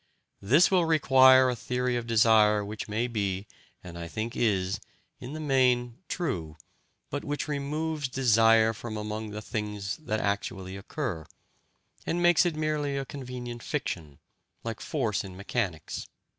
[0.41, 3.45] This will require a theory of desire which may be,
[3.83, 4.79] and I think is,
[5.19, 6.57] in the main true,
[7.11, 11.27] but which removes desire from among things that actually occur,
[12.03, 14.17] and makes it merely a convenient fiction,
[14.63, 16.07] like force in mechanics.